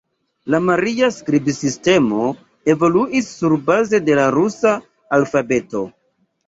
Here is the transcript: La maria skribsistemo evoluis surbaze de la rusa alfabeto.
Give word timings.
La 0.53 0.59
maria 0.69 1.09
skribsistemo 1.17 2.31
evoluis 2.75 3.31
surbaze 3.37 4.05
de 4.09 4.21
la 4.23 4.29
rusa 4.41 4.77
alfabeto. 5.21 5.89